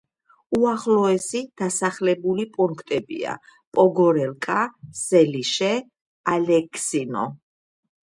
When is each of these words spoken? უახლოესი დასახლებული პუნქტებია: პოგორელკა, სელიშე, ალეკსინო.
უახლოესი 0.59 1.39
დასახლებული 1.61 2.45
პუნქტებია: 2.55 3.35
პოგორელკა, 3.79 4.55
სელიშე, 5.01 5.69
ალეკსინო. 6.35 7.27